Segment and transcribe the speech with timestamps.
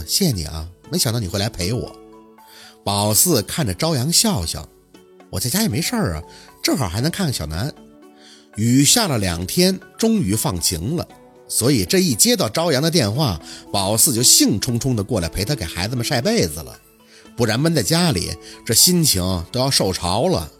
[0.00, 1.94] 谢谢你啊，没想到你会来陪我。
[2.84, 4.68] 宝四看着朝阳笑笑，
[5.30, 6.22] 我在家也没事儿啊，
[6.62, 7.72] 正好还能看看小南。
[8.56, 11.08] 雨下了两天，终于放晴了，
[11.48, 13.40] 所以这一接到朝阳的电话，
[13.72, 16.78] 宝四就兴冲冲地过来陪他给孩子们晒被子了。
[17.34, 18.36] 不然闷在家里，
[18.66, 20.50] 这心情都要受潮了。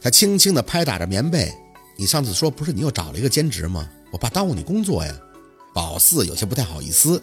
[0.00, 1.52] 他轻轻地拍打着棉被
[1.96, 3.88] ：“你上次说不是你又找了一个兼职吗？
[4.10, 5.14] 我怕耽误你工作呀。”
[5.72, 7.22] 宝四有些不太好意思：“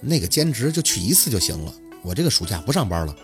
[0.00, 3.16] 那个兼职就去一次就行了，我这个暑假不上班了。”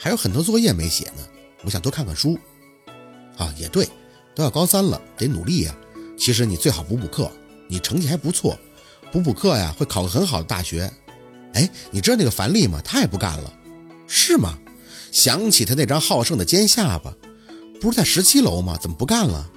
[0.00, 1.26] 还有很多作业没写呢，
[1.64, 2.38] 我想多看看书。
[3.36, 3.88] 啊，也对，
[4.34, 5.76] 都要高三了，得努力呀。
[6.16, 7.30] 其实你最好补补课，
[7.68, 8.56] 你成绩还不错，
[9.10, 10.88] 补补课呀会考个很好的大学。
[11.54, 12.80] 哎，你知道那个樊丽吗？
[12.84, 13.52] 她也不干了，
[14.06, 14.58] 是吗？
[15.10, 17.12] 想起他那张好胜的尖下巴，
[17.80, 18.78] 不是在十七楼吗？
[18.80, 19.50] 怎么不干了？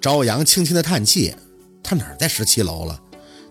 [0.00, 1.34] 朝阳轻轻的叹气，
[1.82, 3.01] 他哪儿在十七楼了？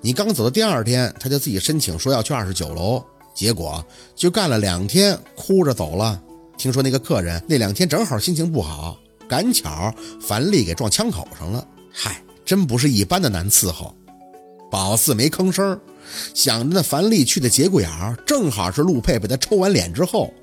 [0.01, 3.03] 你刚走的第二天，他就自己申请说要去二十九楼。
[3.33, 6.21] 结果就干了两天，哭着走了。
[6.57, 11.65] 听说那个客人那两天正好心情不好，赶巧樊丽给撞枪口上了。
[11.91, 13.95] 嗨，真不是一般的难伺候。
[14.69, 15.79] 宝四没吭声，
[16.33, 20.33] 想着那樊丽去的节骨眼儿正好是陆佩被他抽完脸之后，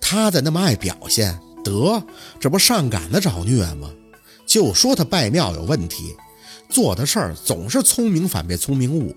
[0.00, 2.02] 他在那么爱表现，得
[2.40, 3.90] 这不上赶子找虐吗？
[4.46, 6.14] 就说他拜庙有问题，
[6.68, 9.14] 做的事儿总是聪明反被聪明误。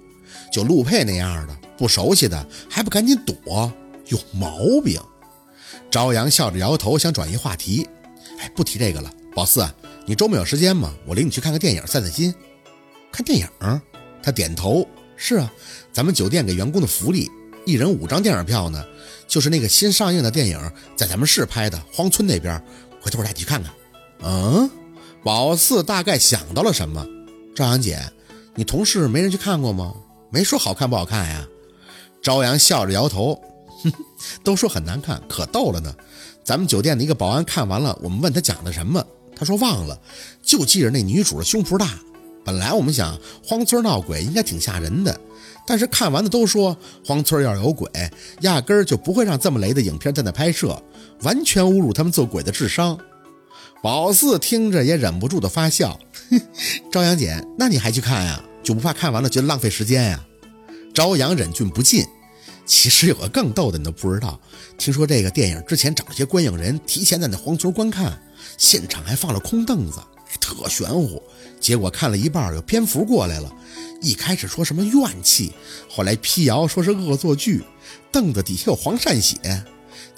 [0.52, 3.72] 就陆佩那样的不熟悉的还不赶紧躲，
[4.08, 5.00] 有毛病。
[5.90, 7.88] 朝阳笑着摇头，想转移话题。
[8.40, 9.12] 哎，不提这个了。
[9.34, 9.68] 宝四，
[10.06, 10.94] 你周末有时间吗？
[11.06, 12.34] 我领你去看个电影，散散心。
[13.12, 13.48] 看电影？
[14.22, 14.88] 他点头。
[15.16, 15.52] 是啊，
[15.92, 17.30] 咱们酒店给员工的福利，
[17.66, 18.84] 一人五张电影票呢。
[19.28, 22.62] 就是那个新上映的电影，在咱们市拍的，荒村那边。
[23.02, 23.74] 回头我带你去看看。
[24.22, 24.70] 嗯，
[25.24, 27.06] 宝四大概想到了什么。
[27.58, 28.00] 朝阳姐，
[28.54, 29.92] 你同事没人去看过吗？
[30.30, 31.44] 没说好看不好看呀？
[32.22, 33.34] 朝阳笑着摇头，
[33.84, 33.92] 哼，
[34.44, 35.92] 都说很难看，可逗了呢。
[36.44, 39.04] 咱们酒店的一个保安看完了，我们问他讲的什么，
[39.36, 40.00] 他说忘了，
[40.44, 41.98] 就记着那女主的胸脯大。
[42.46, 45.20] 本来我们想荒村闹鬼应该挺吓人的，
[45.66, 47.90] 但是看完的都说荒村要有鬼，
[48.42, 50.80] 压根儿就不会让这么雷的影片在那拍摄，
[51.24, 52.96] 完全侮辱他们做鬼的智商。
[53.82, 56.00] 宝四听着也忍不住的发笑，
[56.92, 58.44] 朝阳姐，那你还去看呀？
[58.64, 60.26] 就不怕看完了觉得浪费时间呀？
[60.94, 62.06] 朝阳忍俊不禁。
[62.66, 64.38] 其实有个更逗的，你都不知道。
[64.78, 68.22] 听说这个电影之前找了些观影人提前在那黄村观看，
[68.58, 70.00] 现场还放了空凳子，
[70.42, 71.24] 特玄乎。
[71.62, 73.50] 结果看了一半，有蝙蝠过来了。
[74.02, 75.54] 一开始说什么怨气，
[75.90, 77.64] 后来辟谣说是恶作剧，
[78.12, 79.64] 凳子底下有黄鳝血。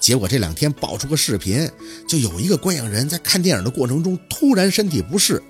[0.00, 1.70] 结果这两天爆出个视频，
[2.08, 5.40] 就有一个观影人在看电影的过程中突然身体不适。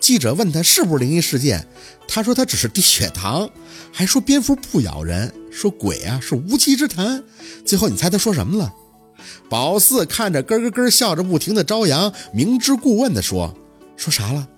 [0.00, 1.66] 记者问他是不是灵异事件，
[2.06, 3.48] 他说他只是低血糖，
[3.92, 7.22] 还说蝙蝠不咬人，说鬼啊是无稽之谈。
[7.64, 8.72] 最后你猜他说什么了？
[9.48, 13.56] 宝四看着咯咯咯笑着不停的朝阳，明知故问的说
[13.96, 14.48] ：“说啥了？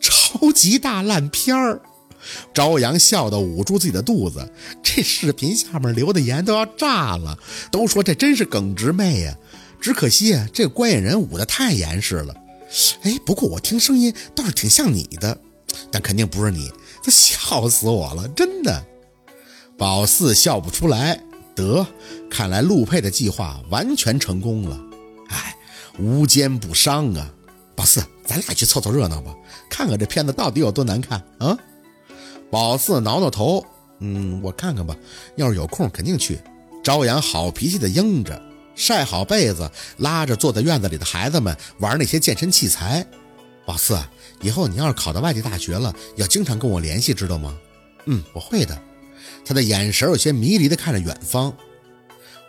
[0.00, 1.80] 超级大烂片儿。”
[2.54, 4.48] 朝阳笑得捂住自己的肚子，
[4.82, 7.36] 这视频下面留的言都要炸了，
[7.72, 9.36] 都说这真是耿直妹呀。
[9.80, 12.32] 只可惜啊，这个观影人捂得太严实了。
[13.02, 15.38] 哎，不过我听声音倒是挺像你的，
[15.90, 16.70] 但肯定不是你，
[17.02, 18.84] 他笑死我了，真的。
[19.76, 21.20] 宝四笑不出来，
[21.54, 21.86] 得，
[22.30, 24.80] 看来陆佩的计划完全成功了。
[25.28, 25.56] 哎，
[25.98, 27.30] 无奸不商啊！
[27.74, 29.34] 宝四，咱俩去凑凑热闹吧，
[29.68, 31.58] 看看这片子到底有多难看啊！
[32.50, 33.64] 宝四挠挠头，
[34.00, 34.96] 嗯，我看看吧，
[35.36, 36.38] 要是有空肯定去。
[36.84, 38.40] 朝阳好脾气的应着。
[38.82, 43.06] 晒好被子，拉着坐在院子里的孩子们玩那些健身器材。
[43.64, 43.96] 宝四，
[44.40, 47.56] 以后你要是考到外地大学了，要经常跟我联系，知道吗？
[48.06, 48.76] 嗯，我会的。
[49.44, 51.56] 他的眼神有些迷离的看着远方。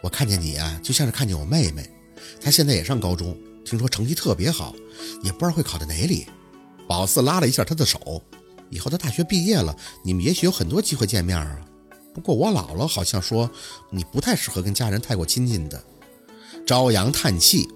[0.01, 1.87] 我看见你啊，就像是看见我妹妹。
[2.41, 4.73] 她现在也上高中，听说成绩特别好，
[5.21, 6.25] 也不知道会考到哪里。
[6.87, 8.23] 宝四拉了一下他的手。
[8.71, 11.59] 以后他大学毕业了，你们也许有很多机会见面啊。
[12.11, 13.47] 不过我姥姥好像说，
[13.91, 15.83] 你不太适合跟家人太过亲近的。
[16.73, 17.69] 朝阳叹气：“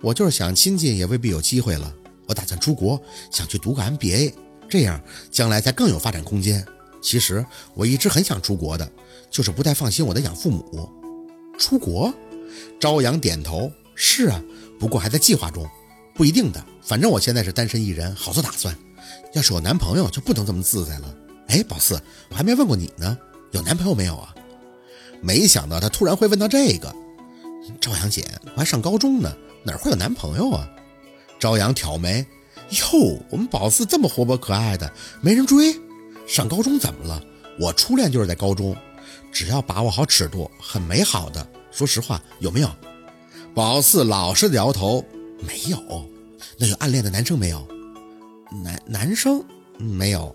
[0.00, 1.92] 我就是想亲近，也未必有机会了。
[2.28, 3.02] 我打算出国，
[3.32, 4.32] 想去读个 MBA，
[4.68, 5.02] 这样
[5.32, 6.64] 将来才更有发展空间。
[7.02, 7.44] 其实
[7.74, 8.88] 我一直很想出国的，
[9.32, 10.88] 就是不太放心我的养父母。
[11.58, 12.14] 出国？”
[12.78, 14.40] 朝阳点头：“是啊，
[14.78, 15.68] 不过还在计划中，
[16.14, 16.64] 不一定的。
[16.82, 18.72] 反正我现在是单身一人，好做打算。
[19.32, 21.12] 要是有男朋友，就不能这么自在了。
[21.48, 22.00] 哎，宝四，
[22.30, 23.18] 我还没问过你呢，
[23.50, 24.32] 有男朋友没有啊？
[25.20, 26.94] 没想到他突然会问到这个。”
[27.80, 30.68] 朝阳姐，我还上高中呢，哪会有男朋友啊？
[31.38, 32.24] 朝阳挑眉，
[32.70, 34.90] 哟，我们宝四这么活泼可爱的，
[35.20, 35.74] 没人追？
[36.26, 37.22] 上高中怎么了？
[37.58, 38.76] 我初恋就是在高中。
[39.30, 41.46] 只要把握好尺度，很美好的。
[41.70, 42.70] 说实话，有没有？
[43.54, 45.04] 宝四老实的摇头，
[45.40, 46.08] 没有。
[46.56, 47.66] 那有暗恋的男生没有？
[48.62, 49.44] 男男生
[49.78, 50.34] 没有。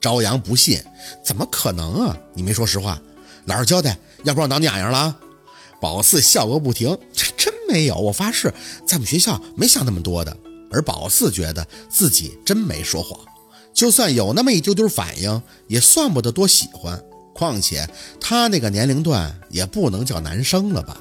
[0.00, 0.82] 朝阳不信，
[1.22, 2.16] 怎么可能啊？
[2.32, 3.00] 你没说实话，
[3.44, 5.18] 老实交代，要不然我挠你痒痒了。
[5.80, 8.52] 宝四笑个不停，这真没有，我发誓，
[8.86, 10.36] 在我们学校没想那么多的。
[10.70, 13.18] 而宝四觉得自己真没说谎，
[13.74, 17.02] 就算有那么一丢丢反应，也算不得多喜欢。
[17.32, 17.88] 况且
[18.20, 21.00] 他那个年龄段也不能叫男生了吧？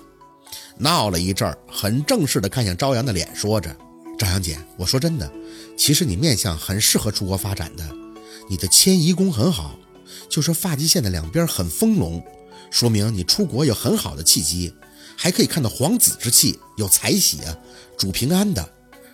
[0.78, 3.76] 闹了一阵儿，很正式的看向朝阳的脸，说着
[4.18, 5.30] ：“朝阳姐，我说真的，
[5.78, 7.84] 其实你面相很适合出国发展的，
[8.50, 9.78] 你的迁移宫很好，
[10.30, 12.24] 就是发际线的两边很丰隆，
[12.72, 14.74] 说明你出国有很好的契机，
[15.16, 17.58] 还可以看到皇子之气，有财喜啊，
[17.98, 18.68] 主平安的。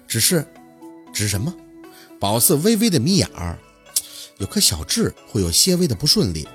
[0.07, 0.45] 只是，
[1.13, 1.53] 只是什么？
[2.19, 3.57] 宝四微微的眯眼儿，
[4.37, 6.47] 有颗小痣会有些微的不顺利。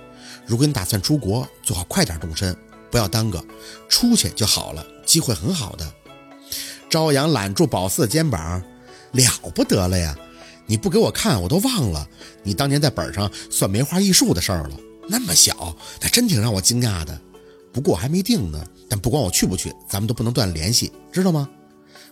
[0.46, 2.56] 如果你打算出国，最好快点动身，
[2.90, 3.44] 不要耽搁，
[3.88, 5.92] 出去就好了。”机会很好的，
[6.88, 8.62] 朝阳揽住宝四的肩膀，
[9.10, 10.16] 了不得了呀！
[10.66, 12.06] 你不给我看，我都忘了
[12.44, 14.76] 你当年在本上算梅花易数的事儿了。
[15.10, 17.20] 那么小，那真挺让我惊讶的。
[17.72, 21.48] 不过还没定呢，但不管我去不去，咱们都不能断联系，知道吗？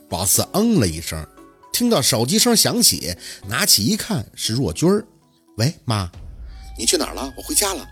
[0.08, 1.24] 宝四嗯了一声，
[1.72, 3.14] 听到手机声响起，
[3.46, 5.06] 拿起一看是若君儿。
[5.58, 6.10] 喂，妈，
[6.76, 7.32] 你去哪儿了？
[7.36, 7.86] 我回家了。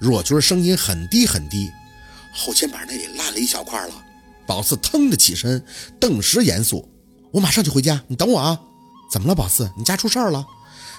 [0.00, 1.70] 若君声音很低很低，
[2.34, 3.94] 后肩膀那里烂了一小块了。
[4.44, 5.64] 宝四腾的起身，
[6.00, 6.88] 顿时严肃
[7.30, 8.58] ：“我马上就回家，你等我啊
[9.12, 9.70] ！”“怎么了，宝四？
[9.78, 10.44] 你家出事儿了？”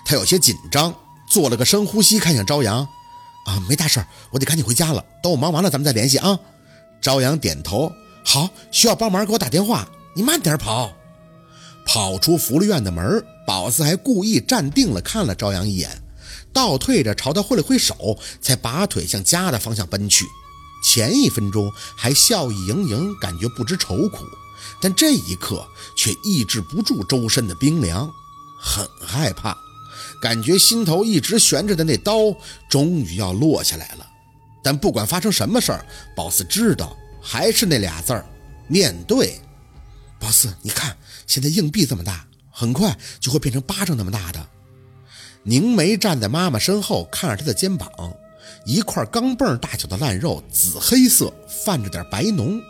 [0.06, 0.94] 他有些紧张，
[1.30, 2.88] 做了个深呼吸，看向朝阳
[3.45, 5.04] ：“啊，没大事儿，我得赶紧回家了。
[5.22, 6.40] 等我忙完了，咱们再联系啊。”
[7.01, 7.92] 朝阳点头
[8.24, 9.88] ：“好，需要帮忙给我打电话。
[10.16, 10.94] 你慢点跑。”
[11.86, 16.01] 跑出福利院的门，宝四还故意站定了，看了朝阳一眼，
[16.54, 20.25] 倒退着朝他挥了挥手，才拔腿向家的方向奔去。
[20.86, 24.25] 前一分钟还笑意盈盈，感觉不知愁苦，
[24.81, 25.68] 但这一刻
[25.98, 28.10] 却抑制不住周身的冰凉，
[28.57, 29.57] 很害怕，
[30.21, 32.36] 感觉心头一直悬着的那刀
[32.69, 34.07] 终于要落下来了。
[34.63, 38.25] 但不管发生什么事儿，宝四知道还是那俩字儿：
[38.68, 39.39] 面对。
[40.19, 40.95] 宝四，你看，
[41.27, 44.48] 现在硬币这么大，很快就会变成巴掌那么大的。
[45.44, 47.89] 凝眉站在妈妈身后，看着她的肩膀。
[48.65, 51.33] 一块钢镚大小的烂肉，紫黑色，
[51.65, 52.62] 泛着点白脓。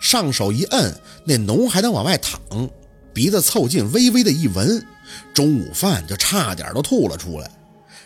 [0.00, 2.40] 上手一摁，那脓还能往外淌。
[3.12, 4.86] 鼻子凑近，微微的一闻，
[5.32, 7.50] 中午饭就差点都吐了出来。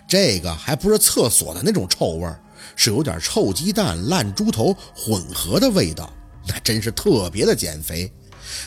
[0.06, 2.30] 这个还不是厕所的那种臭味，
[2.76, 6.12] 是有点臭鸡蛋、烂猪头混合的味道。
[6.46, 8.10] 那真是特别的减肥。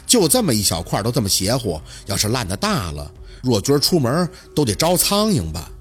[0.06, 1.82] 就这么一小块，都这么邪乎。
[2.06, 3.12] 要是烂的大了，
[3.42, 5.72] 若军出门都得招苍蝇吧？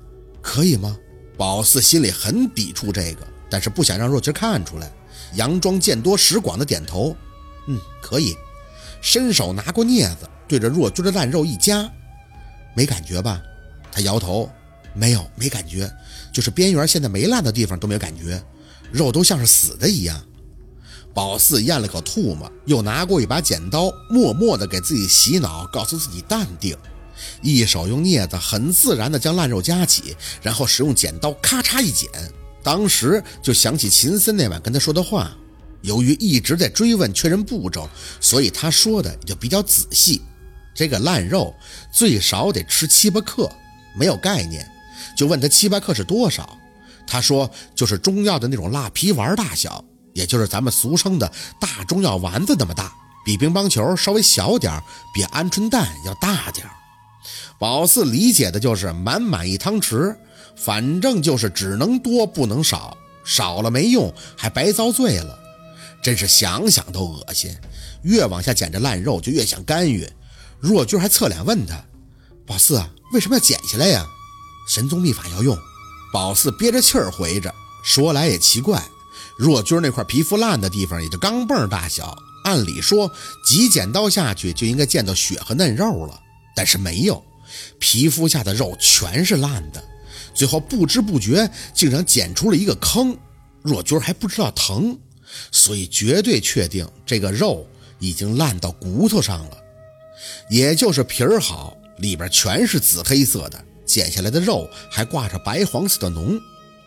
[0.41, 0.97] 可以吗？
[1.37, 4.91] 宝四心里很抵触这个，但是不想让若君看出来，
[5.37, 7.15] 佯装见多识广的点头，
[7.67, 8.35] 嗯，可以。
[9.03, 11.91] 伸手拿过镊子，对着若君的烂肉一夹，
[12.75, 13.41] 没感觉吧？
[13.93, 14.49] 他摇头，
[14.95, 15.91] 没有，没感觉，
[16.33, 18.43] 就是边缘现在没烂的地方都没有感觉，
[18.93, 20.21] 肉都像是死的一样。
[21.13, 26.77] 宝四咽了口唾沫，又拿过一把剪刀，默默地给自己洗脑，告诉自己淡定。
[27.43, 32.09] 一手用镊子很自然地将烂肉夹起，然后使用剪刀咔嚓一剪。
[32.63, 35.37] 当时就想起秦森那晚跟他说的话，
[35.83, 37.89] 由于一直在追问确认步骤，
[38.21, 40.23] 所以他说的也就比较仔细。
[40.75, 41.55] 这个烂肉
[41.93, 43.51] 最少得吃七八克，
[43.95, 44.67] 没有概念，
[45.17, 46.57] 就问他七八克是多少。
[47.07, 49.85] 他说就是中药的那种蜡皮丸大小，
[50.15, 52.93] 也就是咱们俗称的大中药丸子那么大，
[53.25, 54.81] 比乒乓球稍微小点
[55.13, 56.67] 比鹌鹑蛋要大点
[57.59, 60.17] 宝四理解的就是满满一汤匙，
[60.57, 65.39] 反正就是只能多不能少，少了没用，还白遭罪了，
[66.03, 67.55] 真是想想都恶心。
[68.03, 70.09] 越往下捡着烂肉，就越想干预。
[70.61, 71.83] 若君还侧脸问他
[72.47, 74.07] ：“宝四啊，为什么要剪下来呀？”
[74.69, 75.59] 神宗秘法要用。
[76.13, 77.53] 宝四憋着气儿回着。
[77.83, 78.83] 说来也奇怪，
[79.39, 82.15] 若君那块皮肤烂的地方也就钢镚大小，
[82.45, 83.11] 按理说
[83.43, 86.21] 几剪刀下去就应该见到血和嫩肉了，
[86.55, 87.25] 但是没有。
[87.79, 89.83] 皮肤下的肉全是烂的，
[90.35, 93.17] 最后不知不觉竟然剪出了一个坑。
[93.63, 94.99] 若君还不知道疼，
[95.51, 97.67] 所以绝对确定这个肉
[97.99, 99.57] 已经烂到骨头上了。
[100.49, 106.41] 也就是皮儿好，里边全是紫黑色的，剪下来的肉还挂着白黄色的脓。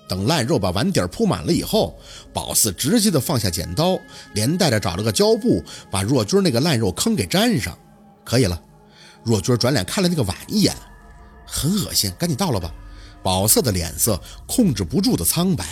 [0.07, 1.97] 等烂肉把碗底铺满了以后，
[2.33, 3.97] 宝四直接的放下剪刀，
[4.33, 7.77] 连带着找了个胶布，把若君那个烂肉坑给粘上，
[8.25, 8.61] 可以了。
[9.23, 10.75] 若君转脸看了那个碗一眼，
[11.47, 12.69] 很恶心，赶紧倒了吧。
[13.23, 15.65] 宝四的脸色控制不住的苍白。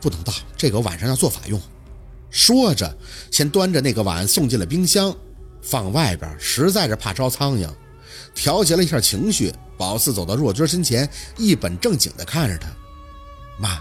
[0.00, 1.60] 不能倒，这个晚上要做法用。
[2.30, 2.96] 说着，
[3.30, 5.16] 先端着那个碗送进了冰箱，
[5.62, 7.68] 放外边实在是怕招苍蝇。
[8.34, 12.68] 调节了一下情绪，宝四走到若君身前，一本正经地看着他
[13.58, 13.80] ：“妈，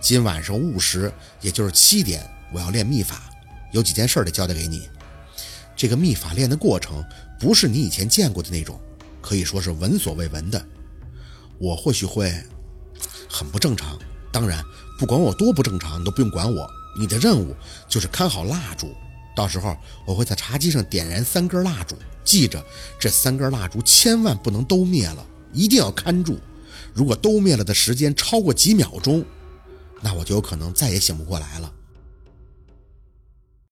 [0.00, 3.30] 今晚上午时，也就是七点，我要练秘法，
[3.72, 4.88] 有几件事得交代给你。
[5.76, 7.04] 这个秘法练的过程，
[7.38, 8.80] 不是你以前见过的那种，
[9.20, 10.64] 可以说是闻所未闻的。
[11.58, 12.32] 我或许会
[13.28, 13.98] 很不正常，
[14.32, 14.62] 当然，
[14.98, 17.56] 不管我多不正常，你都不用管我。”你的任务
[17.88, 18.94] 就是看好蜡烛，
[19.34, 22.64] 到时候我会在茶几上点燃三根蜡烛，记着
[22.98, 26.38] 这三根蜡烛千万不能都灭了，一定要看住。
[26.94, 29.24] 如果都灭了的时间超过几秒钟，
[30.00, 31.72] 那我就有可能再也醒不过来了。